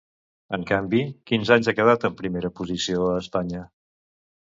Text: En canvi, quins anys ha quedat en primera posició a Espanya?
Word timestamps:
En 0.57 0.63
canvi, 0.69 1.01
quins 1.31 1.51
anys 1.55 1.69
ha 1.71 1.75
quedat 1.79 2.05
en 2.09 2.15
primera 2.21 2.51
posició 2.61 3.05
a 3.11 3.21
Espanya? 3.25 3.63